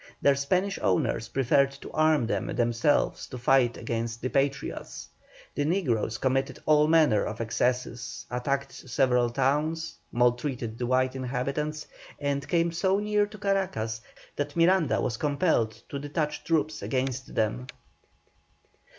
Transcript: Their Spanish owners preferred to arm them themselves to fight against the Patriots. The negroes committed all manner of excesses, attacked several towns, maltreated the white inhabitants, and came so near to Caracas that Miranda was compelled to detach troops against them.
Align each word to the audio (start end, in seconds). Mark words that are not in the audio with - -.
Their 0.19 0.33
Spanish 0.33 0.79
owners 0.81 1.27
preferred 1.27 1.69
to 1.73 1.91
arm 1.91 2.25
them 2.25 2.47
themselves 2.47 3.27
to 3.27 3.37
fight 3.37 3.77
against 3.77 4.19
the 4.19 4.29
Patriots. 4.29 5.09
The 5.53 5.63
negroes 5.63 6.17
committed 6.17 6.57
all 6.65 6.87
manner 6.87 7.23
of 7.23 7.39
excesses, 7.39 8.25
attacked 8.31 8.71
several 8.73 9.29
towns, 9.29 9.93
maltreated 10.11 10.79
the 10.79 10.87
white 10.87 11.15
inhabitants, 11.15 11.85
and 12.19 12.47
came 12.47 12.71
so 12.71 12.97
near 12.97 13.27
to 13.27 13.37
Caracas 13.37 14.01
that 14.37 14.55
Miranda 14.55 14.99
was 14.99 15.17
compelled 15.17 15.73
to 15.89 15.99
detach 15.99 16.45
troops 16.45 16.81
against 16.81 17.35
them. 17.35 17.67